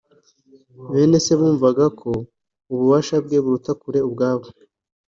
Bene 0.91 1.17
se 1.25 1.33
bumvaga 1.39 1.85
ko 1.99 2.09
ububasha 2.71 3.15
bwe 3.25 3.37
buruta 3.43 3.71
kure 3.81 3.99
ubwabo. 4.07 4.47